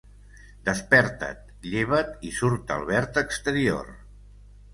Desperta't, 0.69 1.43
lleva't 1.73 2.15
i 2.31 2.33
surt 2.39 2.75
al 2.77 2.87
verd 2.89 3.21
exterior. 3.25 3.95